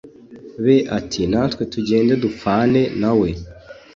be 0.63 0.77
ati 0.97 1.21
Natwe 1.31 1.63
tugende 1.73 2.13
dupfane 2.23 2.81
na 3.01 3.11
we 3.19 3.29